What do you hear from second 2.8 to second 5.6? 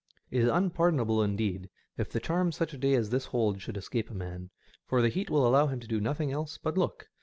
as this holds should escape a man, for the heat will